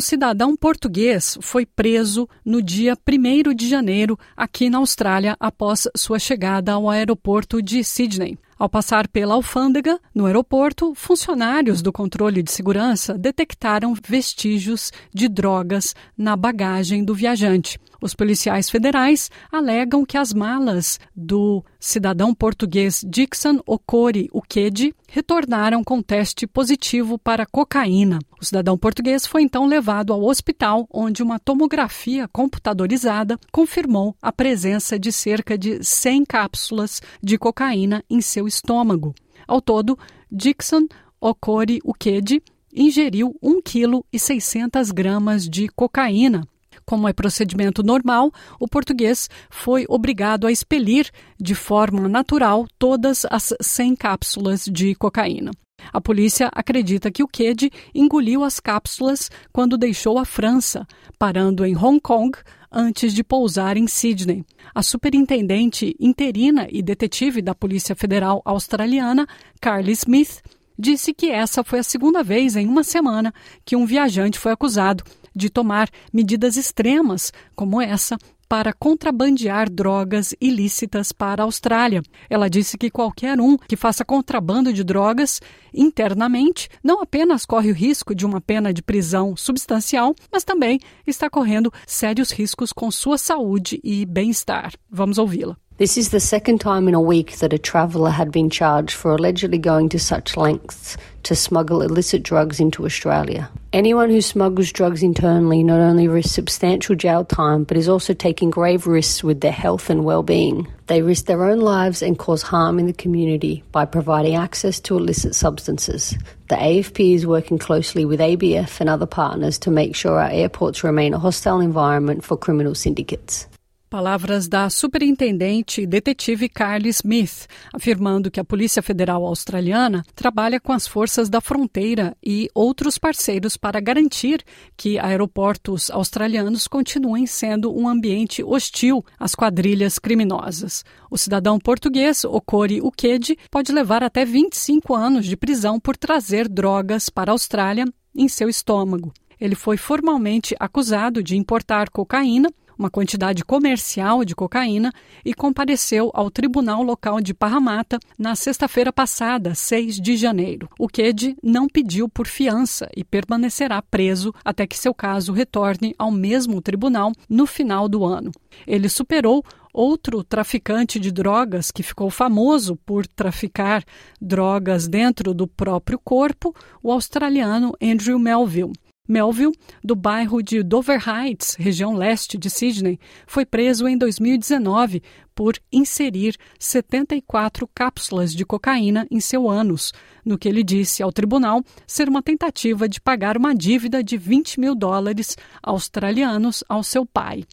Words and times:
cidadão 0.00 0.56
português 0.56 1.38
foi 1.40 1.64
preso 1.64 2.28
no 2.44 2.62
dia 2.62 2.96
1 2.96 3.54
de 3.54 3.68
janeiro 3.68 4.18
aqui 4.36 4.68
na 4.68 4.78
Austrália 4.78 5.36
após 5.38 5.88
sua 5.96 6.18
chegada 6.18 6.72
ao 6.72 6.88
aeroporto 6.88 7.62
de 7.62 7.82
Sydney. 7.82 8.38
Ao 8.58 8.68
passar 8.68 9.06
pela 9.06 9.34
alfândega, 9.34 10.00
no 10.12 10.26
aeroporto, 10.26 10.92
funcionários 10.94 11.80
do 11.80 11.92
controle 11.92 12.42
de 12.42 12.50
segurança 12.50 13.16
detectaram 13.16 13.94
vestígios 13.94 14.92
de 15.14 15.28
drogas 15.28 15.94
na 16.16 16.34
bagagem 16.34 17.04
do 17.04 17.14
viajante. 17.14 17.78
Os 18.02 18.14
policiais 18.14 18.68
federais 18.68 19.30
alegam 19.50 20.04
que 20.04 20.18
as 20.18 20.32
malas 20.32 20.98
do 21.14 21.64
cidadão 21.78 22.34
português 22.34 23.04
Dixon 23.06 23.60
Okori 23.64 24.28
Ukedi 24.32 24.92
retornaram 25.08 25.84
com 25.84 26.02
teste 26.02 26.44
positivo 26.44 27.16
para 27.16 27.46
cocaína. 27.46 28.18
O 28.40 28.44
cidadão 28.44 28.78
português 28.78 29.26
foi 29.26 29.42
então 29.42 29.66
levado 29.66 30.12
ao 30.12 30.22
hospital, 30.22 30.86
onde 30.92 31.22
uma 31.22 31.40
tomografia 31.40 32.28
computadorizada 32.28 33.38
confirmou 33.50 34.14
a 34.22 34.30
presença 34.30 34.98
de 34.98 35.10
cerca 35.10 35.58
de 35.58 35.82
100 35.82 36.24
cápsulas 36.24 37.02
de 37.20 37.36
cocaína 37.36 38.04
em 38.08 38.20
seu 38.20 38.46
estômago. 38.46 39.12
Ao 39.46 39.60
todo, 39.60 39.98
Dixon 40.30 40.86
Okori 41.20 41.80
Ukedi 41.84 42.40
ingeriu 42.72 43.34
1 43.42 43.60
kg 43.60 44.04
600 44.16 44.92
gramas 44.92 45.48
de 45.48 45.68
cocaína, 45.68 46.46
como 46.88 47.06
é 47.06 47.12
procedimento 47.12 47.82
normal, 47.82 48.32
o 48.58 48.66
português 48.66 49.28
foi 49.50 49.84
obrigado 49.90 50.46
a 50.46 50.50
expelir 50.50 51.10
de 51.38 51.54
forma 51.54 52.08
natural 52.08 52.66
todas 52.78 53.26
as 53.30 53.52
100 53.60 53.94
cápsulas 53.94 54.64
de 54.64 54.94
cocaína. 54.94 55.50
A 55.92 56.00
polícia 56.00 56.48
acredita 56.50 57.10
que 57.10 57.22
o 57.22 57.28
Ked 57.28 57.70
engoliu 57.94 58.42
as 58.42 58.58
cápsulas 58.58 59.30
quando 59.52 59.76
deixou 59.76 60.18
a 60.18 60.24
França, 60.24 60.86
parando 61.18 61.62
em 61.62 61.76
Hong 61.76 62.00
Kong 62.00 62.38
antes 62.72 63.12
de 63.12 63.22
pousar 63.22 63.76
em 63.76 63.86
Sydney. 63.86 64.42
A 64.74 64.82
superintendente 64.82 65.94
interina 66.00 66.66
e 66.70 66.80
detetive 66.80 67.42
da 67.42 67.54
Polícia 67.54 67.94
Federal 67.94 68.40
Australiana, 68.46 69.26
Carly 69.60 69.92
Smith, 69.92 70.40
disse 70.78 71.12
que 71.12 71.28
essa 71.28 71.62
foi 71.62 71.80
a 71.80 71.82
segunda 71.82 72.22
vez 72.22 72.56
em 72.56 72.66
uma 72.66 72.82
semana 72.82 73.34
que 73.62 73.76
um 73.76 73.84
viajante 73.84 74.38
foi 74.38 74.52
acusado 74.52 75.04
de 75.34 75.50
tomar 75.50 75.88
medidas 76.12 76.56
extremas 76.56 77.32
como 77.54 77.80
essa 77.80 78.16
para 78.48 78.72
contrabandear 78.72 79.70
drogas 79.70 80.34
ilícitas 80.40 81.12
para 81.12 81.42
a 81.42 81.44
Austrália. 81.44 82.02
Ela 82.30 82.48
disse 82.48 82.78
que 82.78 82.90
qualquer 82.90 83.38
um 83.38 83.58
que 83.58 83.76
faça 83.76 84.04
contrabando 84.04 84.72
de 84.72 84.82
drogas 84.82 85.40
internamente 85.72 86.68
não 86.82 87.02
apenas 87.02 87.44
corre 87.44 87.70
o 87.70 87.74
risco 87.74 88.14
de 88.14 88.24
uma 88.24 88.40
pena 88.40 88.72
de 88.72 88.82
prisão 88.82 89.36
substancial, 89.36 90.14
mas 90.32 90.44
também 90.44 90.80
está 91.06 91.28
correndo 91.28 91.72
sérios 91.86 92.30
riscos 92.30 92.72
com 92.72 92.90
sua 92.90 93.18
saúde 93.18 93.78
e 93.84 94.06
bem-estar. 94.06 94.72
Vamos 94.90 95.18
ouvi-la. 95.18 95.56
This 95.78 95.96
is 95.96 96.08
the 96.08 96.18
second 96.18 96.60
time 96.60 96.88
in 96.88 96.94
a 96.94 97.00
week 97.00 97.36
that 97.36 97.52
a 97.52 97.58
traveller 97.58 98.10
had 98.10 98.32
been 98.32 98.50
charged 98.50 98.90
for 98.90 99.12
allegedly 99.12 99.58
going 99.58 99.88
to 99.90 99.98
such 100.00 100.36
lengths 100.36 100.96
to 101.22 101.36
smuggle 101.36 101.82
illicit 101.82 102.24
drugs 102.24 102.58
into 102.58 102.84
Australia. 102.84 103.48
Anyone 103.72 104.10
who 104.10 104.20
smuggles 104.20 104.72
drugs 104.72 105.04
internally 105.04 105.62
not 105.62 105.78
only 105.78 106.08
risks 106.08 106.32
substantial 106.32 106.96
jail 106.96 107.24
time, 107.24 107.62
but 107.62 107.76
is 107.76 107.88
also 107.88 108.12
taking 108.12 108.50
grave 108.50 108.88
risks 108.88 109.22
with 109.22 109.40
their 109.40 109.52
health 109.52 109.88
and 109.88 110.04
well 110.04 110.24
being. 110.24 110.66
They 110.88 111.02
risk 111.02 111.26
their 111.26 111.44
own 111.44 111.60
lives 111.60 112.02
and 112.02 112.18
cause 112.18 112.42
harm 112.42 112.80
in 112.80 112.86
the 112.86 112.92
community 112.92 113.62
by 113.70 113.84
providing 113.84 114.34
access 114.34 114.80
to 114.80 114.96
illicit 114.96 115.36
substances. 115.36 116.18
The 116.48 116.56
AFP 116.56 117.14
is 117.14 117.24
working 117.24 117.58
closely 117.58 118.04
with 118.04 118.18
ABF 118.18 118.80
and 118.80 118.90
other 118.90 119.06
partners 119.06 119.60
to 119.60 119.70
make 119.70 119.94
sure 119.94 120.18
our 120.18 120.30
airports 120.30 120.82
remain 120.82 121.14
a 121.14 121.20
hostile 121.20 121.60
environment 121.60 122.24
for 122.24 122.36
criminal 122.36 122.74
syndicates. 122.74 123.46
Palavras 123.90 124.46
da 124.46 124.68
superintendente 124.68 125.86
detetive 125.86 126.46
Carly 126.46 126.90
Smith, 126.90 127.46
afirmando 127.72 128.30
que 128.30 128.38
a 128.38 128.44
Polícia 128.44 128.82
Federal 128.82 129.24
Australiana 129.24 130.04
trabalha 130.14 130.60
com 130.60 130.74
as 130.74 130.86
forças 130.86 131.30
da 131.30 131.40
fronteira 131.40 132.14
e 132.22 132.50
outros 132.54 132.98
parceiros 132.98 133.56
para 133.56 133.80
garantir 133.80 134.44
que 134.76 134.98
aeroportos 134.98 135.90
australianos 135.90 136.68
continuem 136.68 137.26
sendo 137.26 137.74
um 137.74 137.88
ambiente 137.88 138.44
hostil 138.44 139.02
às 139.18 139.34
quadrilhas 139.34 139.98
criminosas. 139.98 140.84
O 141.10 141.16
cidadão 141.16 141.58
português 141.58 142.24
Okori 142.24 142.82
Ukedi 142.82 143.38
pode 143.50 143.72
levar 143.72 144.04
até 144.04 144.22
25 144.22 144.94
anos 144.94 145.24
de 145.24 145.34
prisão 145.34 145.80
por 145.80 145.96
trazer 145.96 146.46
drogas 146.46 147.08
para 147.08 147.30
a 147.30 147.32
Austrália 147.32 147.86
em 148.14 148.28
seu 148.28 148.50
estômago. 148.50 149.14
Ele 149.40 149.54
foi 149.54 149.78
formalmente 149.78 150.54
acusado 150.60 151.22
de 151.22 151.38
importar 151.38 151.88
cocaína 151.88 152.50
uma 152.78 152.88
quantidade 152.88 153.44
comercial 153.44 154.24
de 154.24 154.36
cocaína 154.36 154.92
e 155.24 155.34
compareceu 155.34 156.10
ao 156.14 156.30
tribunal 156.30 156.82
local 156.82 157.20
de 157.20 157.34
Parramatta 157.34 157.98
na 158.16 158.36
sexta-feira 158.36 158.92
passada, 158.92 159.54
6 159.54 159.96
de 159.96 160.16
janeiro. 160.16 160.68
O 160.78 160.86
Ked 160.88 161.36
não 161.42 161.66
pediu 161.66 162.08
por 162.08 162.26
fiança 162.26 162.88
e 162.96 163.02
permanecerá 163.02 163.82
preso 163.82 164.32
até 164.44 164.66
que 164.66 164.78
seu 164.78 164.94
caso 164.94 165.32
retorne 165.32 165.94
ao 165.98 166.10
mesmo 166.10 166.62
tribunal 166.62 167.12
no 167.28 167.46
final 167.46 167.88
do 167.88 168.04
ano. 168.04 168.30
Ele 168.66 168.88
superou 168.88 169.44
outro 169.72 170.24
traficante 170.24 170.98
de 170.98 171.12
drogas 171.12 171.70
que 171.70 171.82
ficou 171.82 172.10
famoso 172.10 172.76
por 172.76 173.06
traficar 173.06 173.84
drogas 174.20 174.88
dentro 174.88 175.34
do 175.34 175.46
próprio 175.46 175.98
corpo, 175.98 176.54
o 176.82 176.90
australiano 176.90 177.72
Andrew 177.80 178.18
Melville. 178.18 178.72
Melville, 179.08 179.54
do 179.82 179.96
bairro 179.96 180.42
de 180.42 180.62
Dover 180.62 181.02
Heights, 181.08 181.56
região 181.58 181.94
leste 181.94 182.36
de 182.36 182.50
Sydney, 182.50 183.00
foi 183.26 183.46
preso 183.46 183.88
em 183.88 183.96
2019 183.96 185.02
por 185.34 185.54
inserir 185.72 186.36
74 186.58 187.66
cápsulas 187.74 188.34
de 188.34 188.44
cocaína 188.44 189.06
em 189.10 189.18
seu 189.18 189.48
ânus, 189.48 189.92
no 190.24 190.36
que 190.36 190.48
ele 190.48 190.62
disse 190.62 191.02
ao 191.02 191.10
tribunal 191.10 191.62
ser 191.86 192.08
uma 192.08 192.22
tentativa 192.22 192.86
de 192.86 193.00
pagar 193.00 193.38
uma 193.38 193.54
dívida 193.54 194.04
de 194.04 194.18
20 194.18 194.60
mil 194.60 194.74
dólares 194.74 195.36
australianos 195.62 196.62
ao 196.68 196.82
seu 196.82 197.06
pai. 197.06 197.44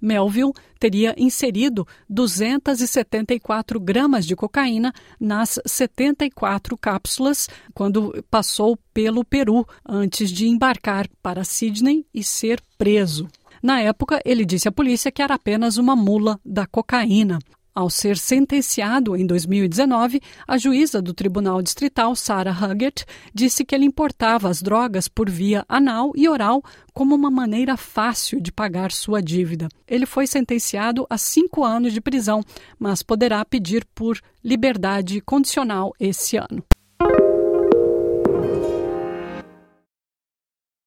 Melville 0.00 0.52
teria 0.78 1.14
inserido 1.16 1.86
274 2.08 3.80
gramas 3.80 4.26
de 4.26 4.36
cocaína 4.36 4.92
nas 5.20 5.58
74 5.66 6.76
cápsulas 6.76 7.48
quando 7.74 8.24
passou 8.30 8.78
pelo 8.92 9.24
Peru 9.24 9.66
antes 9.86 10.30
de 10.30 10.46
embarcar 10.46 11.08
para 11.22 11.44
Sydney 11.44 12.06
e 12.14 12.22
ser 12.22 12.60
preso. 12.76 13.28
Na 13.62 13.80
época, 13.80 14.20
ele 14.24 14.44
disse 14.44 14.68
à 14.68 14.72
polícia 14.72 15.10
que 15.10 15.20
era 15.20 15.34
apenas 15.34 15.76
uma 15.76 15.96
mula 15.96 16.38
da 16.44 16.66
cocaína. 16.66 17.38
Ao 17.78 17.88
ser 17.88 18.18
sentenciado 18.18 19.16
em 19.16 19.24
2019, 19.24 20.20
a 20.48 20.58
juíza 20.58 21.00
do 21.00 21.14
Tribunal 21.14 21.62
Distrital, 21.62 22.16
Sarah 22.16 22.50
Huggett, 22.50 23.06
disse 23.32 23.64
que 23.64 23.72
ele 23.72 23.84
importava 23.84 24.48
as 24.48 24.60
drogas 24.60 25.06
por 25.06 25.30
via 25.30 25.64
anal 25.68 26.10
e 26.16 26.28
oral 26.28 26.60
como 26.92 27.14
uma 27.14 27.30
maneira 27.30 27.76
fácil 27.76 28.40
de 28.40 28.50
pagar 28.50 28.90
sua 28.90 29.22
dívida. 29.22 29.68
Ele 29.86 30.06
foi 30.06 30.26
sentenciado 30.26 31.06
a 31.08 31.16
cinco 31.16 31.64
anos 31.64 31.92
de 31.92 32.00
prisão, 32.00 32.42
mas 32.80 33.00
poderá 33.00 33.44
pedir 33.44 33.86
por 33.94 34.18
liberdade 34.42 35.20
condicional 35.20 35.94
esse 36.00 36.36
ano. 36.36 36.64